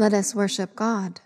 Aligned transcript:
Let 0.00 0.14
us 0.14 0.34
worship 0.34 0.74
God. 0.76 1.20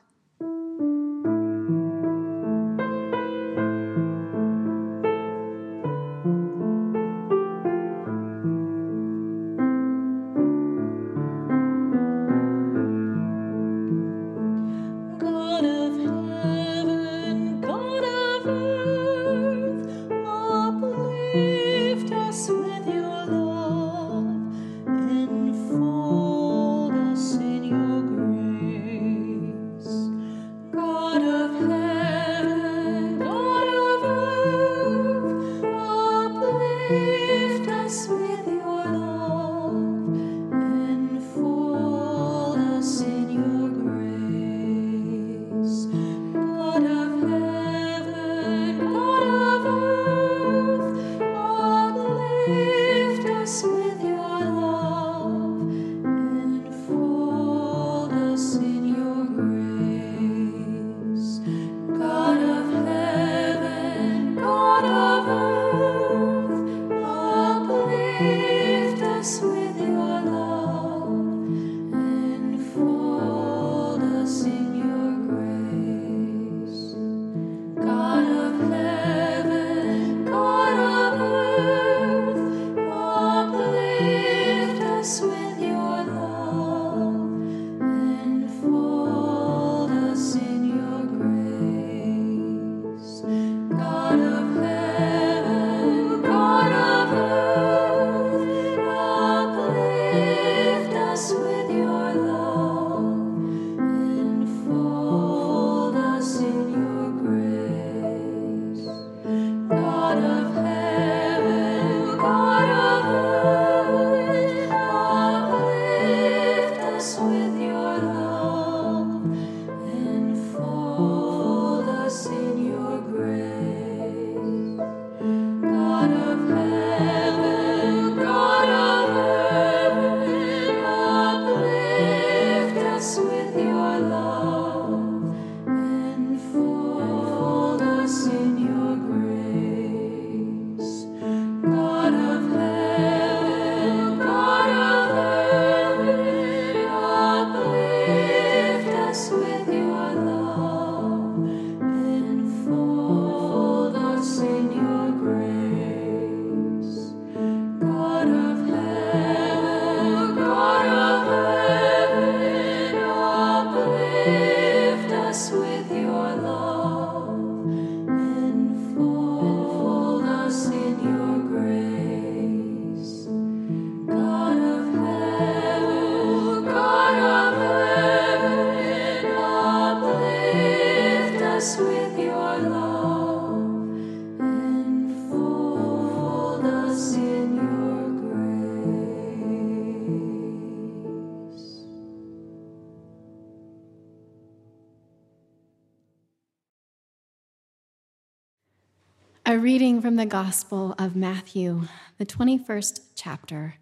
From 200.04 200.16
the 200.16 200.27
Gospel 200.27 200.95
of 200.98 201.16
Matthew, 201.16 201.89
the 202.18 202.27
21st 202.27 203.01
chapter, 203.15 203.77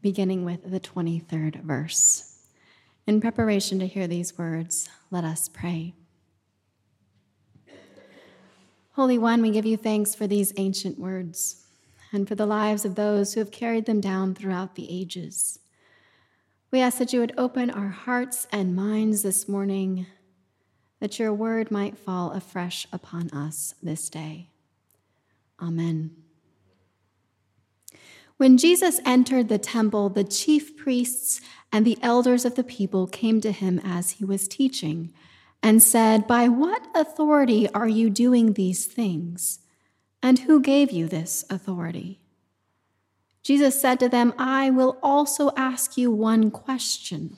beginning 0.00 0.44
with 0.44 0.70
the 0.70 0.78
23rd 0.78 1.60
verse. 1.64 2.38
In 3.04 3.20
preparation 3.20 3.80
to 3.80 3.88
hear 3.88 4.06
these 4.06 4.38
words, 4.38 4.88
let 5.10 5.24
us 5.24 5.48
pray. 5.48 5.92
Holy 8.92 9.18
One, 9.18 9.42
we 9.42 9.50
give 9.50 9.66
you 9.66 9.76
thanks 9.76 10.14
for 10.14 10.28
these 10.28 10.52
ancient 10.56 11.00
words 11.00 11.66
and 12.12 12.28
for 12.28 12.36
the 12.36 12.46
lives 12.46 12.84
of 12.84 12.94
those 12.94 13.34
who 13.34 13.40
have 13.40 13.50
carried 13.50 13.86
them 13.86 14.00
down 14.00 14.36
throughout 14.36 14.76
the 14.76 14.86
ages. 14.88 15.58
We 16.70 16.80
ask 16.80 16.98
that 16.98 17.12
you 17.12 17.18
would 17.18 17.34
open 17.36 17.70
our 17.70 17.88
hearts 17.88 18.46
and 18.52 18.76
minds 18.76 19.24
this 19.24 19.48
morning, 19.48 20.06
that 21.00 21.18
your 21.18 21.32
word 21.32 21.72
might 21.72 21.98
fall 21.98 22.30
afresh 22.30 22.86
upon 22.92 23.30
us 23.30 23.74
this 23.82 24.08
day. 24.08 24.50
Amen. 25.60 26.10
When 28.36 28.58
Jesus 28.58 29.00
entered 29.06 29.48
the 29.48 29.58
temple, 29.58 30.10
the 30.10 30.24
chief 30.24 30.76
priests 30.76 31.40
and 31.72 31.86
the 31.86 31.98
elders 32.02 32.44
of 32.44 32.54
the 32.54 32.64
people 32.64 33.06
came 33.06 33.40
to 33.40 33.50
him 33.50 33.80
as 33.82 34.12
he 34.12 34.24
was 34.24 34.46
teaching 34.46 35.12
and 35.62 35.82
said, 35.82 36.26
By 36.26 36.48
what 36.48 36.86
authority 36.94 37.68
are 37.72 37.88
you 37.88 38.10
doing 38.10 38.52
these 38.52 38.84
things? 38.84 39.60
And 40.22 40.40
who 40.40 40.60
gave 40.60 40.90
you 40.90 41.08
this 41.08 41.44
authority? 41.48 42.20
Jesus 43.42 43.80
said 43.80 44.00
to 44.00 44.08
them, 44.08 44.34
I 44.36 44.70
will 44.70 44.98
also 45.02 45.52
ask 45.56 45.96
you 45.96 46.10
one 46.10 46.50
question. 46.50 47.36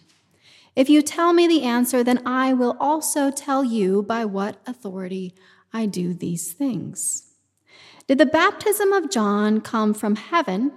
If 0.75 0.89
you 0.89 1.03
tell 1.03 1.33
me 1.33 1.47
the 1.47 1.65
answer, 1.65 2.03
then 2.03 2.27
I 2.27 2.55
will 2.55 2.77
also 2.81 3.31
tell 3.31 3.63
you 3.63 4.03
by 4.03 4.25
what 4.25 4.61
authority 4.67 5.35
I 5.73 5.87
do 5.87 6.15
these 6.15 6.53
things. 6.53 7.28
Did 8.09 8.17
the 8.17 8.27
baptism 8.27 8.93
of 8.95 9.11
John 9.11 9.61
come 9.61 9.93
from 9.93 10.17
heaven, 10.17 10.73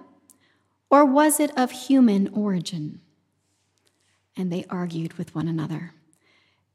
or 0.90 1.06
was 1.06 1.40
it 1.40 1.58
of 1.58 1.72
human 1.72 2.28
origin? 2.34 3.00
And 4.36 4.52
they 4.52 4.66
argued 4.70 5.14
with 5.14 5.34
one 5.34 5.48
another. 5.48 5.94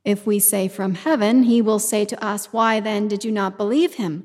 If 0.02 0.26
we 0.26 0.38
say 0.38 0.66
from 0.66 0.94
heaven, 0.94 1.42
he 1.42 1.60
will 1.60 1.78
say 1.78 2.06
to 2.06 2.24
us, 2.24 2.54
Why 2.54 2.80
then 2.80 3.06
did 3.06 3.22
you 3.22 3.30
not 3.30 3.58
believe 3.58 3.94
him? 3.94 4.24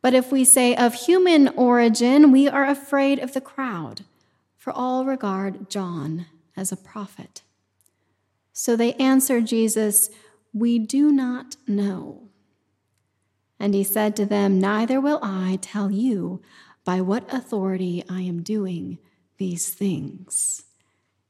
But 0.00 0.14
if 0.14 0.32
we 0.32 0.42
say 0.42 0.74
of 0.74 0.94
human 0.94 1.48
origin, 1.48 2.32
we 2.32 2.48
are 2.48 2.64
afraid 2.64 3.18
of 3.18 3.34
the 3.34 3.40
crowd, 3.42 4.04
for 4.56 4.72
all 4.72 5.04
regard 5.04 5.68
John 5.68 6.26
as 6.56 6.72
a 6.72 6.76
prophet. 6.76 7.42
So 8.54 8.74
they 8.74 8.94
answered 8.94 9.46
Jesus, 9.46 10.08
We 10.54 10.78
do 10.78 11.12
not 11.12 11.56
know. 11.66 12.27
And 13.60 13.74
he 13.74 13.84
said 13.84 14.14
to 14.16 14.26
them, 14.26 14.60
Neither 14.60 15.00
will 15.00 15.18
I 15.22 15.58
tell 15.60 15.90
you 15.90 16.40
by 16.84 17.00
what 17.00 17.32
authority 17.32 18.04
I 18.08 18.20
am 18.22 18.42
doing 18.42 18.98
these 19.38 19.68
things. 19.68 20.64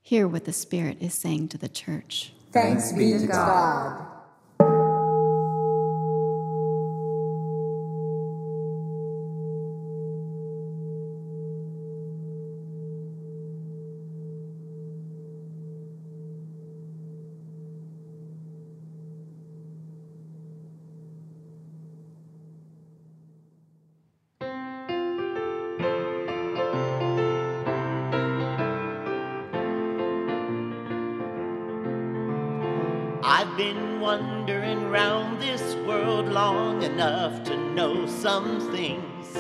Hear 0.03 0.27
what 0.27 0.45
the 0.45 0.53
Spirit 0.53 0.99
is 1.01 1.15
saying 1.15 1.49
to 1.49 1.59
the 1.59 1.69
church. 1.69 2.33
Thanks 2.53 2.93
be 2.93 3.13
to 3.19 3.27
God. 3.27 4.18
Been 33.59 33.99
wandering 33.99 34.89
round 34.89 35.41
this 35.41 35.75
world 35.85 36.29
long 36.29 36.81
enough 36.85 37.43
to 37.43 37.57
know 37.57 38.07
some 38.07 38.61
things. 38.71 39.35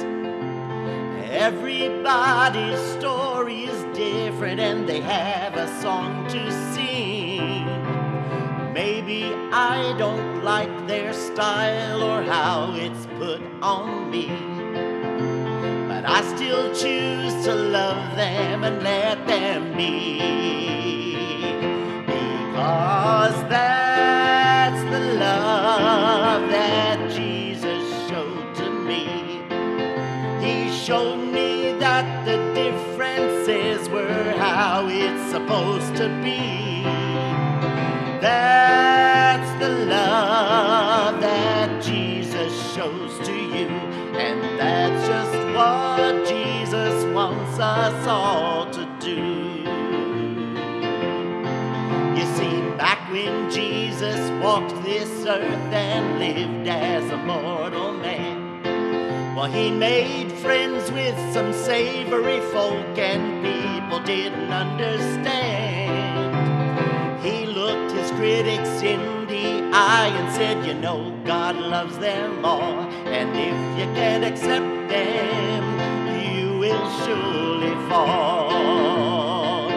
Everybody's 1.31 2.81
story 2.99 3.63
is 3.67 3.97
different 3.97 4.59
and 4.59 4.89
they 4.89 5.01
have 5.01 5.55
a 5.55 5.69
song 5.81 6.27
to 6.31 6.51
sing. 6.75 7.65
Maybe 8.73 9.33
I 9.53 9.95
don't 9.97 10.43
like 10.43 10.89
their 10.89 11.13
style 11.13 12.03
or 12.03 12.21
how 12.25 12.75
it's 12.75 13.07
put 13.21 13.41
on 13.63 14.11
me. 14.11 14.27
But 15.87 16.05
I 16.05 16.23
still 16.35 16.75
choose 16.75 17.45
to 17.45 17.55
love 17.55 18.17
them 18.17 18.65
and 18.65 18.83
let 18.83 19.25
them 19.29 19.77
be. 19.77 20.19
Because 22.59 23.28
supposed 35.31 35.95
to 35.97 36.09
be. 36.23 36.83
That's 38.21 39.51
the 39.61 39.69
love 39.69 41.21
that 41.21 41.83
Jesus 41.83 42.53
shows 42.75 43.19
to 43.27 43.33
you, 43.33 43.69
and 44.17 44.59
that's 44.59 45.07
just 45.07 45.37
what 45.55 46.27
Jesus 46.27 47.05
wants 47.15 47.59
us 47.59 48.07
all 48.07 48.71
to 48.71 48.85
do. 49.01 49.23
You 52.19 52.27
see, 52.37 52.61
back 52.77 53.11
when 53.13 53.51
Jesus 53.51 54.19
walked 54.43 54.83
this 54.83 55.27
earth 55.27 55.73
and 55.73 56.19
lived 56.19 56.69
as 56.69 57.11
a 57.11 57.19
mortal 57.19 57.93
man, 57.93 58.38
well, 59.39 59.51
he 59.53 59.71
made 59.71 60.33
friends 60.33 60.91
with 60.91 61.17
some 61.33 61.53
savory 61.53 62.41
folk, 62.51 62.99
and 62.99 63.41
people 63.45 64.01
didn't 64.01 64.51
understand. 64.51 66.35
He 67.25 67.47
looked 67.47 67.93
his 67.93 68.11
critics 68.13 68.83
in 68.83 69.29
the 69.29 69.63
eye 69.73 70.11
and 70.13 70.35
said, 70.35 70.67
You 70.67 70.75
know, 70.75 71.17
God 71.25 71.55
loves 71.55 71.97
them 71.99 72.45
all, 72.45 72.81
and 73.07 73.31
if 73.37 73.79
you 73.79 73.87
can't 73.95 74.25
accept 74.25 74.89
them, 74.89 75.63
you 76.35 76.59
will 76.59 76.91
surely 77.05 77.77
fall. 77.89 79.69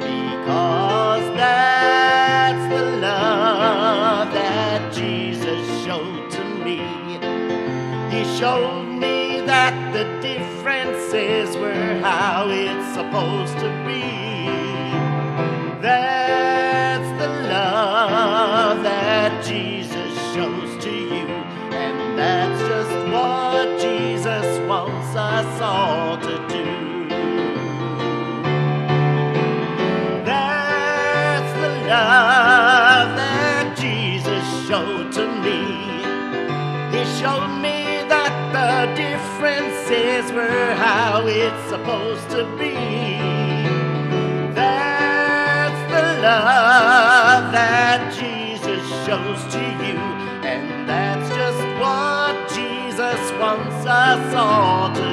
Because 0.00 1.24
that's 1.34 2.74
the 2.74 2.84
love 2.98 4.34
that 4.34 4.92
Jesus 4.92 5.66
showed 5.82 6.30
to 6.30 6.44
me. 6.62 6.82
He 8.14 8.22
showed 8.38 8.87
the 9.92 10.04
differences 10.20 11.56
were 11.56 12.00
how 12.00 12.46
it's 12.50 12.94
supposed 12.94 13.54
to 13.58 13.68
be. 13.86 14.02
That's 15.80 17.08
the 17.18 17.28
love 17.48 18.82
that 18.82 19.44
Jesus 19.44 20.12
shows 20.34 20.84
to 20.84 20.90
you, 20.90 21.26
and 21.72 22.18
that's 22.18 22.60
just 22.68 23.12
what 23.12 23.80
Jesus 23.80 24.68
wants 24.68 25.16
us 25.16 25.60
all 25.60 26.18
to 26.18 26.36
do. 26.48 27.08
That's 30.24 31.52
the 31.60 31.88
love 31.88 33.16
that 33.16 33.76
Jesus 33.78 34.44
showed 34.68 35.12
to 35.12 35.26
me. 35.42 35.88
He 36.92 37.04
showed 37.20 37.57
the 39.38 40.32
we're 40.32 40.74
how 40.74 41.26
it's 41.26 41.68
supposed 41.68 42.28
to 42.30 42.44
be. 42.58 42.74
That's 44.52 45.80
the 45.92 46.22
love 46.22 47.52
that 47.52 48.12
Jesus 48.18 48.82
shows 49.06 49.40
to 49.54 49.60
you, 49.86 49.98
and 50.44 50.88
that's 50.88 51.28
just 51.34 51.62
what 51.78 52.34
Jesus 52.48 53.32
wants 53.38 53.86
us 53.86 54.34
all 54.34 54.92
to 54.94 55.07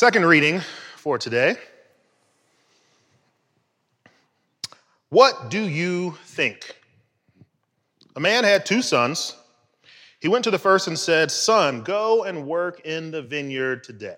Second 0.00 0.24
reading 0.24 0.62
for 0.96 1.18
today. 1.18 1.56
What 5.10 5.50
do 5.50 5.60
you 5.60 6.16
think? 6.24 6.74
A 8.16 8.20
man 8.20 8.44
had 8.44 8.64
two 8.64 8.80
sons. 8.80 9.36
He 10.18 10.26
went 10.26 10.44
to 10.44 10.50
the 10.50 10.58
first 10.58 10.88
and 10.88 10.98
said, 10.98 11.30
Son, 11.30 11.82
go 11.82 12.24
and 12.24 12.46
work 12.46 12.80
in 12.86 13.10
the 13.10 13.20
vineyard 13.20 13.84
today. 13.84 14.16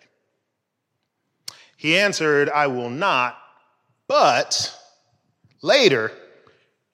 He 1.76 1.98
answered, 1.98 2.48
I 2.48 2.68
will 2.68 2.88
not. 2.88 3.36
But 4.06 4.78
later, 5.62 6.12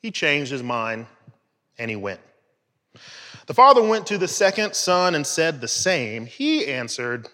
he 0.00 0.10
changed 0.10 0.50
his 0.50 0.62
mind 0.62 1.04
and 1.76 1.90
he 1.90 1.96
went. 1.96 2.20
The 3.44 3.52
father 3.52 3.82
went 3.82 4.06
to 4.06 4.16
the 4.16 4.28
second 4.28 4.72
son 4.72 5.14
and 5.14 5.26
said 5.26 5.60
the 5.60 5.68
same. 5.68 6.24
He 6.24 6.66
answered, 6.66 7.28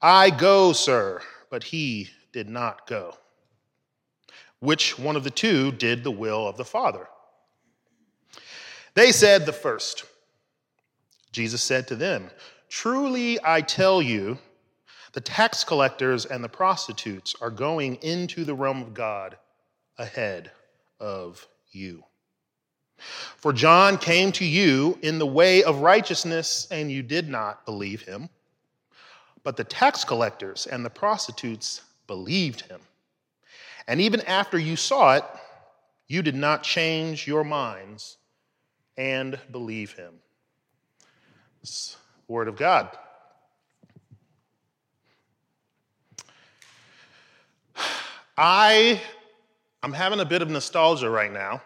I 0.00 0.30
go, 0.30 0.72
sir, 0.72 1.22
but 1.50 1.64
he 1.64 2.10
did 2.32 2.48
not 2.48 2.86
go. 2.86 3.16
Which 4.60 4.98
one 4.98 5.16
of 5.16 5.24
the 5.24 5.30
two 5.30 5.72
did 5.72 6.04
the 6.04 6.10
will 6.10 6.46
of 6.46 6.56
the 6.56 6.64
Father? 6.64 7.08
They 8.94 9.12
said, 9.12 9.46
The 9.46 9.52
first. 9.52 10.04
Jesus 11.32 11.62
said 11.62 11.86
to 11.88 11.96
them, 11.96 12.30
Truly 12.68 13.38
I 13.44 13.60
tell 13.60 14.00
you, 14.00 14.38
the 15.12 15.20
tax 15.20 15.64
collectors 15.64 16.26
and 16.26 16.42
the 16.42 16.48
prostitutes 16.48 17.34
are 17.40 17.50
going 17.50 17.96
into 17.96 18.44
the 18.44 18.54
realm 18.54 18.82
of 18.82 18.94
God 18.94 19.36
ahead 19.98 20.50
of 21.00 21.46
you. 21.70 22.04
For 23.36 23.52
John 23.52 23.98
came 23.98 24.32
to 24.32 24.44
you 24.44 24.98
in 25.02 25.18
the 25.18 25.26
way 25.26 25.62
of 25.62 25.80
righteousness, 25.80 26.66
and 26.70 26.90
you 26.90 27.02
did 27.02 27.28
not 27.28 27.66
believe 27.66 28.02
him. 28.02 28.30
But 29.46 29.56
the 29.56 29.62
tax 29.62 30.02
collectors 30.02 30.66
and 30.66 30.84
the 30.84 30.90
prostitutes 30.90 31.82
believed 32.08 32.62
him. 32.62 32.80
And 33.86 34.00
even 34.00 34.20
after 34.22 34.58
you 34.58 34.74
saw 34.74 35.14
it, 35.14 35.24
you 36.08 36.20
did 36.20 36.34
not 36.34 36.64
change 36.64 37.28
your 37.28 37.44
minds 37.44 38.16
and 38.96 39.38
believe 39.52 39.92
him. 39.92 40.14
The 41.62 41.94
word 42.26 42.48
of 42.48 42.56
God. 42.56 42.90
I, 48.36 49.00
I'm 49.80 49.92
having 49.92 50.18
a 50.18 50.24
bit 50.24 50.42
of 50.42 50.50
nostalgia 50.50 51.08
right 51.08 51.32
now 51.32 51.62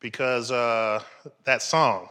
because 0.00 0.50
uh, 0.50 1.02
that 1.44 1.60
song. 1.60 2.08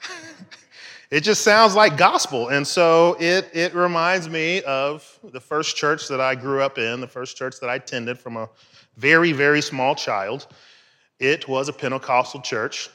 it 1.10 1.20
just 1.22 1.42
sounds 1.42 1.74
like 1.74 1.96
gospel. 1.96 2.48
And 2.48 2.66
so 2.66 3.16
it, 3.18 3.48
it 3.54 3.74
reminds 3.74 4.28
me 4.28 4.62
of 4.62 5.18
the 5.24 5.40
first 5.40 5.76
church 5.76 6.08
that 6.08 6.20
I 6.20 6.34
grew 6.34 6.62
up 6.62 6.76
in, 6.78 7.00
the 7.00 7.08
first 7.08 7.36
church 7.36 7.60
that 7.60 7.70
I 7.70 7.76
attended 7.76 8.18
from 8.18 8.36
a 8.36 8.48
very, 8.96 9.32
very 9.32 9.62
small 9.62 9.94
child. 9.94 10.48
It 11.18 11.48
was 11.48 11.68
a 11.68 11.72
Pentecostal 11.72 12.42
church. 12.42 12.90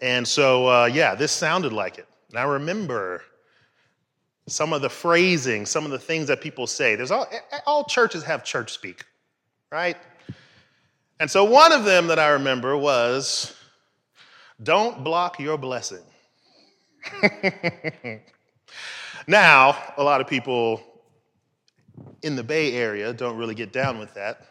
And 0.00 0.26
so, 0.26 0.66
uh, 0.66 0.84
yeah, 0.86 1.14
this 1.14 1.32
sounded 1.32 1.72
like 1.72 1.96
it. 1.96 2.06
And 2.30 2.38
I 2.38 2.42
remember 2.42 3.22
some 4.46 4.72
of 4.72 4.82
the 4.82 4.90
phrasing, 4.90 5.64
some 5.64 5.84
of 5.84 5.90
the 5.90 5.98
things 5.98 6.28
that 6.28 6.40
people 6.40 6.66
say. 6.66 6.96
There's 6.96 7.10
all, 7.10 7.26
all 7.64 7.84
churches 7.84 8.24
have 8.24 8.44
church 8.44 8.72
speak, 8.72 9.04
right? 9.70 9.96
And 11.20 11.30
so 11.30 11.44
one 11.44 11.72
of 11.72 11.84
them 11.84 12.08
that 12.08 12.18
I 12.18 12.30
remember 12.30 12.76
was 12.76 13.54
don't 14.62 15.02
block 15.02 15.38
your 15.38 15.56
blessing. 15.56 16.02
now, 19.26 19.76
a 19.96 20.02
lot 20.02 20.20
of 20.20 20.26
people 20.26 20.82
in 22.22 22.36
the 22.36 22.42
Bay 22.42 22.74
Area 22.74 23.12
don't 23.12 23.36
really 23.36 23.54
get 23.54 23.72
down 23.72 23.98
with 23.98 24.14
that. 24.14 24.48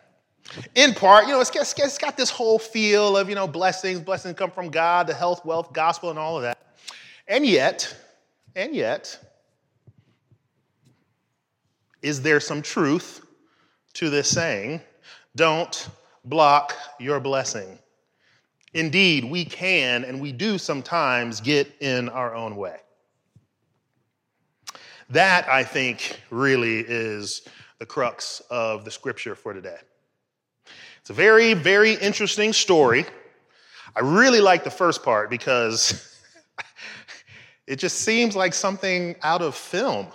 In 0.75 0.93
part, 0.93 1.27
you 1.27 1.31
know, 1.31 1.39
it's, 1.39 1.51
it's, 1.55 1.98
got 1.98 2.17
this 2.17 2.29
whole 2.29 2.60
feel 2.60 3.15
of, 3.15 3.29
you 3.29 3.36
know, 3.36 3.48
blessings, 3.48 4.00
blessings 4.00 4.36
come 4.36 4.51
from 4.51 4.70
God, 4.70 5.08
the 5.08 5.13
health, 5.13 5.46
wealth, 5.46 5.72
gospel, 5.72 6.10
and 6.10 6.20
all 6.20 6.36
of 6.36 6.43
that. 6.43 6.58
And 7.27 7.46
yet, 7.46 7.96
and 8.55 8.75
yet, 8.75 9.17
is 12.01 12.22
there 12.22 12.39
some 12.39 12.62
truth 12.62 13.25
to 13.93 14.10
this 14.10 14.27
saying? 14.27 14.81
Don't 15.36 15.88
block 16.25 16.75
your 17.00 17.20
blessing. 17.20 17.79
Indeed, 18.74 19.25
we 19.25 19.44
can 19.46 20.04
and 20.04 20.22
we 20.22 20.32
do 20.32 20.58
sometimes 20.58 21.42
get 21.42 21.72
in 21.80 22.10
our 22.10 22.34
own 22.34 22.56
way. 22.56 22.78
That, 25.10 25.50
I 25.50 25.66
think, 25.66 26.22
really 26.30 26.80
is 26.80 27.42
the 27.80 27.86
crux 27.86 28.42
of 28.50 28.86
the 28.86 28.92
scripture 28.92 29.36
for 29.36 29.54
today. 29.54 29.78
It's 31.01 31.10
a 31.10 31.13
very, 31.13 31.54
very 31.54 31.94
interesting 31.96 32.54
story. 32.54 33.06
I 33.94 34.01
really 34.01 34.40
like 34.40 34.63
the 34.63 34.72
first 34.72 35.04
part 35.04 35.30
because 35.30 36.16
it 37.68 37.75
just 37.75 38.00
seems 38.00 38.38
like 38.38 38.54
something 38.54 39.16
out 39.22 39.42
of 39.42 39.56
film. 39.56 40.08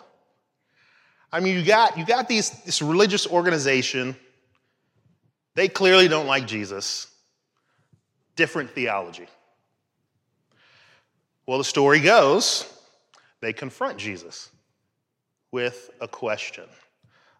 I 1.31 1.41
mean, 1.41 1.57
you 1.57 1.65
got, 1.65 1.99
you 1.99 2.07
got 2.07 2.29
these, 2.29 2.51
this 2.63 2.81
religious 2.81 3.27
organization. 3.27 4.17
They 5.57 5.69
clearly 5.69 6.09
don't 6.09 6.27
like 6.27 6.47
Jesus. 6.47 7.09
Different 8.37 8.71
theology. 8.71 9.27
Well, 11.47 11.59
the 11.59 11.65
story 11.65 12.01
goes 12.01 12.73
they 13.41 13.53
confront 13.53 13.99
Jesus 13.99 14.51
with 15.53 15.91
a 16.01 16.09
question 16.09 16.65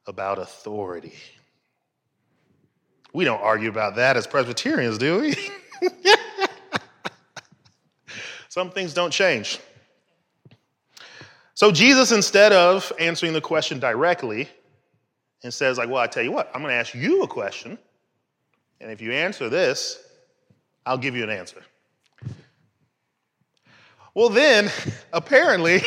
about 0.07 0.39
authority. 0.39 1.15
We 3.13 3.25
don't 3.25 3.41
argue 3.41 3.69
about 3.69 3.97
that 3.97 4.17
as 4.17 4.27
Presbyterians, 4.27 4.99
do 4.99 5.21
we? 5.21 5.37
Some 8.49 8.71
things 8.71 8.95
don't 8.95 9.11
change. 9.11 9.59
So 11.55 11.73
Jesus, 11.73 12.13
instead 12.13 12.53
of 12.53 12.93
answering 13.01 13.33
the 13.33 13.41
question 13.41 13.79
directly, 13.79 14.49
and 15.43 15.53
says, 15.53 15.79
like, 15.79 15.89
well, 15.89 16.03
I 16.03 16.07
tell 16.07 16.23
you 16.23 16.33
what, 16.33 16.51
I'm 16.55 16.61
going 16.61 16.73
to 16.73 16.77
ask 16.77 16.95
you 16.95 17.23
a 17.23 17.29
question. 17.29 17.79
And 18.81 18.91
if 18.91 19.01
you 19.01 19.13
answer 19.13 19.49
this, 19.49 20.06
I'll 20.87 20.97
give 20.97 21.17
you 21.17 21.25
an 21.25 21.31
answer. 21.31 21.63
Well, 24.15 24.31
then, 24.31 24.71
apparently, 25.13 25.83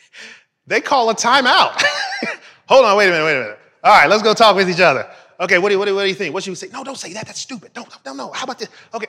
they 0.66 0.80
call 0.80 1.10
a 1.10 1.14
timeout. 1.14 1.82
Hold 2.68 2.86
on, 2.86 2.96
wait 2.96 3.08
a 3.08 3.10
minute, 3.10 3.24
wait 3.24 3.36
a 3.36 3.40
minute. 3.40 3.58
All 3.82 3.92
right, 3.92 4.08
let's 4.08 4.22
go 4.22 4.32
talk 4.32 4.56
with 4.56 4.70
each 4.70 4.80
other. 4.80 5.10
Okay, 5.40 5.58
what 5.58 5.68
do 5.68 5.74
you, 5.74 5.78
what 5.78 5.84
do 5.84 5.94
what 5.94 6.02
do 6.02 6.08
you 6.08 6.14
think? 6.14 6.32
What 6.32 6.44
should 6.44 6.50
we 6.50 6.56
say? 6.56 6.68
No, 6.72 6.82
don't 6.82 6.96
say 6.96 7.12
that. 7.12 7.26
That's 7.26 7.40
stupid. 7.40 7.72
No, 7.76 7.86
no, 8.06 8.14
no. 8.14 8.32
How 8.32 8.44
about 8.44 8.58
this? 8.58 8.68
Okay. 8.94 9.06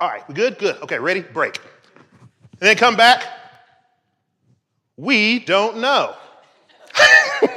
All 0.00 0.08
right, 0.08 0.26
we 0.28 0.34
good? 0.34 0.58
Good. 0.58 0.76
Okay, 0.82 0.98
ready? 0.98 1.20
Break. 1.20 1.58
And 2.60 2.68
then 2.68 2.76
come 2.76 2.96
back. 2.96 3.24
We 4.96 5.38
don't 5.38 5.78
know. 5.78 6.14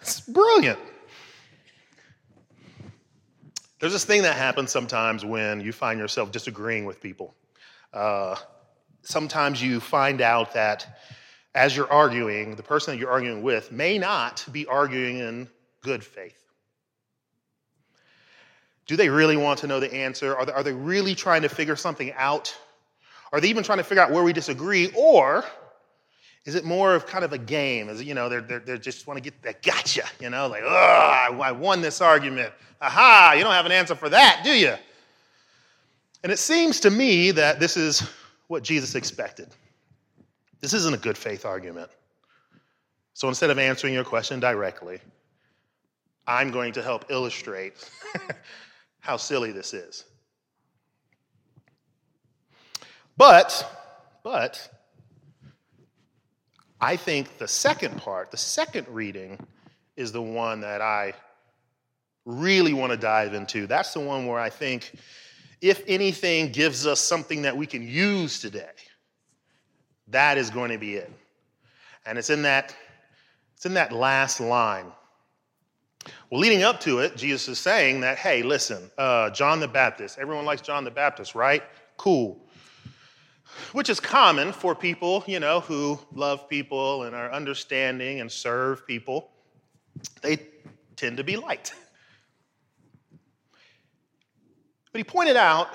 it's 0.00 0.20
brilliant. 0.20 0.78
There's 3.84 3.92
this 3.92 4.06
thing 4.06 4.22
that 4.22 4.36
happens 4.36 4.72
sometimes 4.72 5.26
when 5.26 5.60
you 5.60 5.70
find 5.70 6.00
yourself 6.00 6.32
disagreeing 6.32 6.86
with 6.86 7.02
people. 7.02 7.34
Uh, 7.92 8.34
sometimes 9.02 9.62
you 9.62 9.78
find 9.78 10.22
out 10.22 10.54
that 10.54 11.02
as 11.54 11.76
you're 11.76 11.92
arguing, 11.92 12.56
the 12.56 12.62
person 12.62 12.94
that 12.94 12.98
you're 12.98 13.10
arguing 13.10 13.42
with 13.42 13.70
may 13.72 13.98
not 13.98 14.42
be 14.50 14.64
arguing 14.64 15.18
in 15.18 15.50
good 15.82 16.02
faith. 16.02 16.42
Do 18.86 18.96
they 18.96 19.10
really 19.10 19.36
want 19.36 19.58
to 19.58 19.66
know 19.66 19.80
the 19.80 19.92
answer? 19.92 20.34
Are 20.34 20.46
they, 20.46 20.52
are 20.52 20.62
they 20.62 20.72
really 20.72 21.14
trying 21.14 21.42
to 21.42 21.50
figure 21.50 21.76
something 21.76 22.10
out? 22.14 22.56
Are 23.32 23.40
they 23.42 23.48
even 23.48 23.64
trying 23.64 23.80
to 23.80 23.84
figure 23.84 24.02
out 24.02 24.10
where 24.10 24.24
we 24.24 24.32
disagree? 24.32 24.94
Or 24.96 25.44
is 26.44 26.54
it 26.54 26.64
more 26.64 26.94
of 26.94 27.06
kind 27.06 27.24
of 27.24 27.32
a 27.32 27.38
game? 27.38 27.88
Is 27.88 28.00
it, 28.00 28.06
you 28.06 28.14
know, 28.14 28.28
they're, 28.28 28.42
they're, 28.42 28.58
they're 28.58 28.78
just 28.78 29.06
want 29.06 29.16
to 29.16 29.22
get 29.22 29.40
that 29.42 29.62
gotcha, 29.62 30.04
you 30.20 30.28
know, 30.28 30.46
like, 30.46 30.62
oh, 30.64 31.40
I 31.42 31.52
won 31.52 31.80
this 31.80 32.00
argument. 32.00 32.52
Aha, 32.80 33.34
you 33.36 33.42
don't 33.42 33.52
have 33.52 33.66
an 33.66 33.72
answer 33.72 33.94
for 33.94 34.10
that, 34.10 34.42
do 34.44 34.50
you? 34.50 34.74
And 36.22 36.32
it 36.32 36.38
seems 36.38 36.80
to 36.80 36.90
me 36.90 37.30
that 37.32 37.60
this 37.60 37.76
is 37.76 38.08
what 38.48 38.62
Jesus 38.62 38.94
expected. 38.94 39.48
This 40.60 40.74
isn't 40.74 40.94
a 40.94 40.98
good 40.98 41.16
faith 41.16 41.44
argument. 41.44 41.90
So 43.14 43.28
instead 43.28 43.50
of 43.50 43.58
answering 43.58 43.94
your 43.94 44.04
question 44.04 44.40
directly, 44.40 45.00
I'm 46.26 46.50
going 46.50 46.72
to 46.72 46.82
help 46.82 47.06
illustrate 47.10 47.74
how 49.00 49.16
silly 49.16 49.52
this 49.52 49.72
is. 49.72 50.04
But, 53.16 54.20
but, 54.22 54.73
I 56.84 56.96
think 56.96 57.38
the 57.38 57.48
second 57.48 57.96
part, 57.96 58.30
the 58.30 58.36
second 58.36 58.86
reading, 58.90 59.38
is 59.96 60.12
the 60.12 60.20
one 60.20 60.60
that 60.60 60.82
I 60.82 61.14
really 62.26 62.74
want 62.74 62.92
to 62.92 62.98
dive 62.98 63.32
into. 63.32 63.66
That's 63.66 63.94
the 63.94 64.00
one 64.00 64.26
where 64.26 64.38
I 64.38 64.50
think, 64.50 64.92
if 65.62 65.82
anything 65.86 66.52
gives 66.52 66.86
us 66.86 67.00
something 67.00 67.40
that 67.42 67.56
we 67.56 67.64
can 67.64 67.88
use 67.88 68.38
today, 68.38 68.76
that 70.08 70.36
is 70.36 70.50
going 70.50 70.72
to 70.72 70.76
be 70.76 70.96
it. 70.96 71.10
And 72.04 72.18
it's 72.18 72.28
in 72.28 72.42
that, 72.42 72.76
it's 73.56 73.64
in 73.64 73.72
that 73.74 73.90
last 73.90 74.38
line. 74.38 74.92
Well, 76.28 76.38
leading 76.38 76.64
up 76.64 76.80
to 76.80 76.98
it, 76.98 77.16
Jesus 77.16 77.48
is 77.48 77.58
saying 77.58 78.02
that, 78.02 78.18
hey, 78.18 78.42
listen, 78.42 78.90
uh, 78.98 79.30
John 79.30 79.58
the 79.58 79.68
Baptist, 79.68 80.18
everyone 80.18 80.44
likes 80.44 80.60
John 80.60 80.84
the 80.84 80.90
Baptist, 80.90 81.34
right? 81.34 81.62
Cool. 81.96 82.43
Which 83.72 83.88
is 83.88 84.00
common 84.00 84.52
for 84.52 84.74
people, 84.74 85.24
you 85.26 85.40
know, 85.40 85.60
who 85.60 85.98
love 86.12 86.48
people 86.48 87.04
and 87.04 87.14
are 87.14 87.32
understanding 87.32 88.20
and 88.20 88.30
serve 88.30 88.86
people. 88.86 89.30
They 90.22 90.38
tend 90.96 91.16
to 91.16 91.24
be 91.24 91.36
liked. 91.36 91.74
But 94.92 94.98
he 94.98 95.04
pointed 95.04 95.36
out 95.36 95.68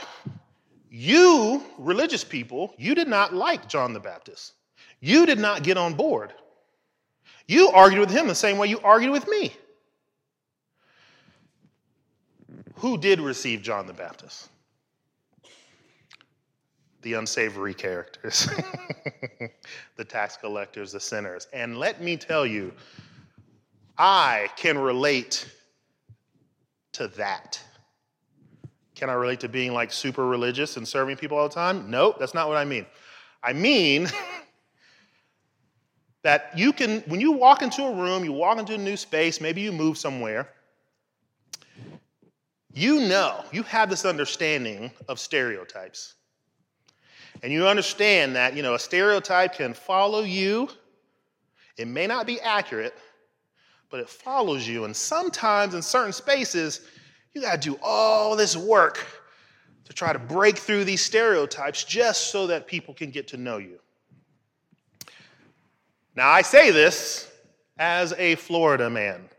you, 0.90 1.64
religious 1.78 2.24
people, 2.24 2.74
you 2.78 2.96
did 2.96 3.08
not 3.08 3.34
like 3.34 3.68
John 3.68 3.94
the 3.94 4.00
Baptist. 4.00 4.54
You 5.02 5.26
did 5.26 5.40
not 5.40 5.64
get 5.64 5.78
on 5.78 5.94
board. 5.94 6.34
You 7.48 7.70
argued 7.70 8.00
with 8.00 8.12
him 8.12 8.28
the 8.28 8.36
same 8.36 8.58
way 8.58 8.68
you 8.68 8.80
argued 8.82 9.12
with 9.12 9.28
me. 9.28 9.54
Who 12.76 12.98
did 12.98 13.20
receive 13.20 13.62
John 13.62 13.88
the 13.88 13.94
Baptist? 13.94 14.50
The 17.02 17.14
unsavory 17.14 17.74
characters, 17.74 18.50
the 19.96 20.04
tax 20.04 20.36
collectors, 20.36 20.92
the 20.92 21.00
sinners. 21.00 21.48
And 21.54 21.78
let 21.78 22.02
me 22.02 22.18
tell 22.18 22.46
you, 22.46 22.74
I 23.98 24.50
can 24.56 24.78
relate 24.78 25.50
to 26.94 27.08
that. 27.10 27.62
Can 28.96 29.10
I 29.10 29.14
relate 29.14 29.40
to 29.42 29.50
being 29.50 29.74
like 29.74 29.94
super 29.94 30.28
religious 30.28 30.76
and 30.76 30.86
serving 30.86 31.16
people 31.16 31.38
all 31.38 31.48
the 31.48 31.56
time? 31.56 31.90
Nope, 31.90 32.18
that's 32.20 32.34
not 32.34 32.50
what 32.50 32.58
I 32.58 32.66
mean. 32.66 32.86
I 33.42 33.54
mean 33.54 34.10
that 36.24 36.52
you 36.58 36.74
can, 36.74 37.00
when 37.08 37.22
you 37.22 37.32
walk 37.32 37.62
into 37.62 37.84
a 37.84 37.96
room, 37.96 38.26
you 38.26 38.34
walk 38.34 38.58
into 38.58 38.74
a 38.74 38.78
new 38.78 38.98
space, 38.98 39.40
maybe 39.40 39.62
you 39.62 39.72
move 39.72 39.98
somewhere, 39.98 40.50
you 42.74 43.02
know, 43.08 43.44
you 43.52 43.64
have 43.64 43.90
this 43.90 44.06
understanding 44.06 44.92
of 45.08 45.20
stereotypes. 45.20 46.16
And 47.42 47.54
you 47.54 47.68
understand 47.68 48.36
that, 48.36 48.56
you 48.56 48.64
know, 48.64 48.74
a 48.74 48.80
stereotype 48.80 49.54
can 49.56 49.74
follow 49.74 50.22
you. 50.22 50.70
It 51.78 51.88
may 51.88 52.06
not 52.06 52.28
be 52.28 52.42
accurate, 52.42 52.96
but 53.90 54.02
it 54.02 54.10
follows 54.10 54.68
you. 54.68 54.84
And 54.84 54.96
sometimes 54.96 55.74
in 55.74 55.82
certain 55.82 56.12
spaces, 56.12 56.82
you 57.34 57.42
got 57.42 57.62
to 57.62 57.70
do 57.70 57.80
all 57.82 58.36
this 58.36 58.58
work 58.58 59.06
to 59.86 59.94
try 59.94 60.12
to 60.12 60.20
break 60.20 60.58
through 60.58 60.84
these 60.84 61.02
stereotypes 61.02 61.84
just 61.84 62.32
so 62.32 62.48
that 62.48 62.68
people 62.68 62.94
can 62.94 63.10
get 63.10 63.28
to 63.30 63.38
know 63.38 63.58
you. 63.58 63.80
Now, 66.16 66.30
I 66.30 66.42
say 66.42 66.72
this 66.72 67.32
as 67.78 68.14
a 68.18 68.36
Florida 68.36 68.90
man. 68.90 69.30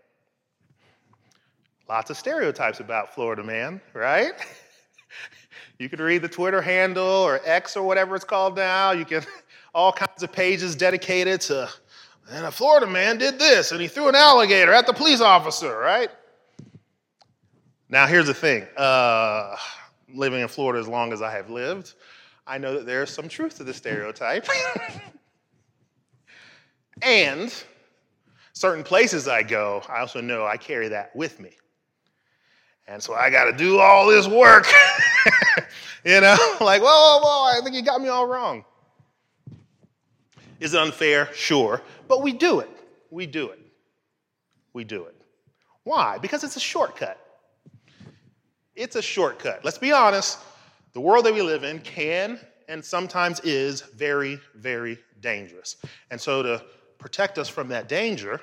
Lots 1.89 2.09
of 2.09 2.17
stereotypes 2.17 2.81
about 2.81 3.15
Florida 3.15 3.45
man, 3.45 3.81
right? 3.93 4.33
you 5.81 5.89
can 5.89 5.99
read 5.99 6.21
the 6.21 6.29
Twitter 6.29 6.61
handle 6.61 7.07
or 7.07 7.41
X 7.43 7.75
or 7.75 7.83
whatever 7.83 8.15
it's 8.15 8.25
called 8.25 8.55
now. 8.55 8.91
You 8.91 9.07
can 9.07 9.25
all 9.75 9.93
kinds 9.93 10.23
of 10.23 10.31
pages 10.31 10.77
dedicated 10.77 11.41
to, 11.43 11.71
and 12.31 12.45
a 12.45 12.51
Florida 12.51 12.87
man 12.87 13.17
did 13.17 13.39
this, 13.39 13.73
and 13.73 13.81
he 13.81 13.89
threw 13.89 14.09
an 14.09 14.15
alligator 14.15 14.75
at 14.75 14.87
the 14.87 14.93
police 14.93 15.23
officer, 15.23 15.79
right? 15.79 16.11
Now, 17.89 18.07
here's 18.07 18.27
the 18.27 18.35
thing 18.35 18.67
uh, 18.77 19.57
living 20.13 20.43
in 20.43 20.49
Florida 20.49 20.79
as 20.79 20.87
long 20.87 21.15
as 21.15 21.23
I 21.23 21.33
have 21.33 21.49
lived, 21.49 21.95
I 22.47 22.59
know 22.59 22.75
that 22.75 22.85
there's 22.85 23.11
some 23.11 23.29
truth 23.29 23.57
to 23.57 23.65
the 23.65 23.73
stereotype. 23.73 24.47
and 27.03 27.55
certain 28.53 28.85
places 28.85 29.29
I 29.29 29.43
go, 29.43 29.83
I 29.89 30.01
also 30.01 30.21
know 30.21 30.45
I 30.45 30.59
carry 30.59 30.89
that 30.89 31.17
with 31.17 31.41
me. 31.41 31.53
And 32.87 33.03
so 33.03 33.15
I 33.15 33.31
got 33.31 33.45
to 33.45 33.53
do 33.53 33.79
all 33.79 34.09
this 34.09 34.27
work. 34.27 34.67
you 36.05 36.21
know, 36.21 36.37
like, 36.61 36.83
whoa, 36.83 36.89
whoa, 36.89 37.21
whoa, 37.23 37.59
I 37.59 37.61
think 37.63 37.77
you 37.77 37.83
got 37.83 38.01
me 38.01 38.09
all 38.09 38.27
wrong. 38.27 38.65
Is 40.59 40.75
it 40.75 40.81
unfair? 40.81 41.29
Sure. 41.33 41.81
But 42.07 42.23
we 42.23 42.33
do 42.33 42.61
it. 42.61 42.71
We 43.11 43.27
do 43.27 43.51
it. 43.51 43.59
We 44.73 44.85
do 44.85 45.05
it. 45.05 45.17
Why? 45.85 46.19
Because 46.19 46.45
it's 46.45 46.57
a 46.57 46.61
shortcut. 46.61 47.19
It's 48.77 48.97
a 48.97 49.03
shortcut. 49.03 49.65
Let's 49.65 49.79
be 49.79 49.93
honest. 49.93 50.39
The 50.93 51.01
world 51.01 51.25
that 51.25 51.35
we 51.35 51.43
live 51.43 51.65
in 51.65 51.79
can 51.81 52.39
and 52.69 52.85
sometimes 52.85 53.41
is 53.41 53.81
very, 53.81 54.39
very 54.55 54.99
dangerous. 55.21 55.77
And 56.11 56.21
so, 56.21 56.43
to 56.43 56.65
protect 56.99 57.39
us 57.39 57.49
from 57.49 57.69
that 57.69 57.89
danger, 57.89 58.41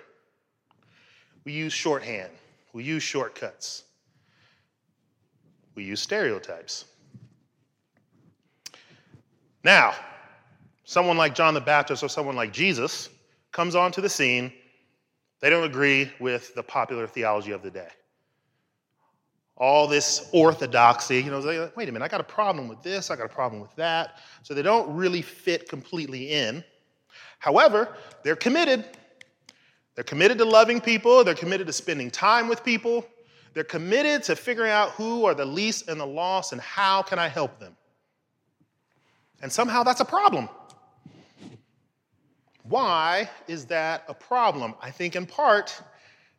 we 1.46 1.54
use 1.54 1.72
shorthand, 1.72 2.32
we 2.74 2.84
use 2.84 3.04
shortcuts, 3.04 3.84
we 5.76 5.84
use 5.84 6.02
stereotypes. 6.02 6.86
Now, 9.64 9.94
someone 10.84 11.18
like 11.18 11.36
John 11.36 11.54
the 11.54 11.62
Baptist 11.62 12.04
or 12.04 12.10
someone 12.10 12.36
like 12.36 12.54
Jesus 12.54 13.10
comes 13.52 13.76
onto 13.76 14.02
the 14.02 14.10
scene, 14.10 14.52
they 15.40 15.50
don't 15.50 15.64
agree 15.64 16.12
with 16.20 16.54
the 16.56 16.64
popular 16.64 17.08
theology 17.08 17.52
of 17.52 17.62
the 17.62 17.72
day. 17.72 17.90
All 19.56 19.88
this 19.88 20.30
orthodoxy, 20.34 21.18
you 21.18 21.32
know, 21.32 21.40
like, 21.40 21.76
wait 21.76 21.90
a 21.90 21.92
minute, 21.92 22.06
I 22.06 22.08
got 22.08 22.22
a 22.22 22.24
problem 22.24 22.68
with 22.68 22.82
this, 22.84 23.10
I 23.10 23.16
got 23.16 23.26
a 23.26 23.34
problem 23.34 23.62
with 23.62 23.76
that. 23.76 24.20
So 24.44 24.54
they 24.54 24.62
don't 24.62 24.96
really 24.96 25.22
fit 25.22 25.68
completely 25.68 26.32
in. 26.32 26.64
However, 27.40 27.96
they're 28.24 28.36
committed. 28.36 28.86
They're 29.96 30.04
committed 30.04 30.38
to 30.38 30.46
loving 30.46 30.80
people, 30.80 31.24
they're 31.24 31.34
committed 31.34 31.66
to 31.66 31.74
spending 31.74 32.12
time 32.12 32.48
with 32.48 32.64
people, 32.64 33.04
they're 33.56 33.64
committed 33.64 34.22
to 34.26 34.36
figuring 34.36 34.70
out 34.70 34.92
who 34.92 35.26
are 35.26 35.34
the 35.34 35.44
least 35.44 35.90
and 35.90 36.00
the 36.00 36.06
lost 36.06 36.52
and 36.52 36.62
how 36.62 37.02
can 37.02 37.18
I 37.18 37.28
help 37.28 37.60
them. 37.60 37.76
And 39.42 39.52
somehow 39.52 39.84
that's 39.84 40.02
a 40.02 40.06
problem. 40.06 40.50
Why 42.64 43.30
is 43.48 43.66
that 43.66 44.04
a 44.08 44.14
problem? 44.14 44.76
I 44.82 44.92
think 44.92 45.16
in 45.16 45.26
part 45.26 45.82